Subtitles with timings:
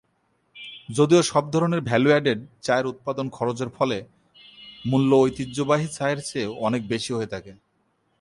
[0.89, 3.97] যদিও সব ধরণের ভ্যালু-অ্যাডেড চায়ের উৎপাদন খরচের ফলে
[4.85, 7.51] মূল্য ঐতিহ্যবাহী চায়ের চেয়ে অনেক বেশি হয়ে থাকে।